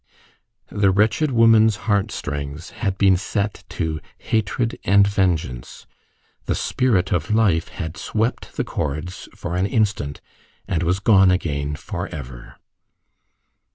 The 0.71 0.89
wretched 0.89 1.29
woman's 1.29 1.75
heart 1.85 2.09
strings 2.09 2.71
had 2.71 2.97
been 2.97 3.17
set 3.17 3.63
to 3.69 3.99
hatred 4.17 4.79
and 4.83 5.05
vengeance; 5.05 5.85
the 6.47 6.55
spirit 6.55 7.11
of 7.11 7.29
life 7.29 7.67
had 7.67 7.97
swept 7.97 8.57
the 8.57 8.63
chords 8.63 9.29
for 9.35 9.55
an 9.55 9.67
instant, 9.67 10.19
and 10.67 10.81
was 10.81 10.99
gone 10.99 11.29
again 11.29 11.75
for 11.75 12.07
ever. 12.07 12.55